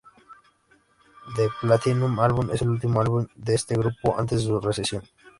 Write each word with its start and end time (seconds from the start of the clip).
The 1.35 1.49
Platinum 1.61 2.17
Album 2.19 2.49
es 2.51 2.63
el 2.63 2.69
último 2.69 3.01
álbum 3.01 3.27
de 3.35 3.53
este 3.53 3.75
grupo 3.75 4.17
antes 4.19 4.39
de 4.39 4.45
su 4.47 4.59
recesión. 4.59 5.03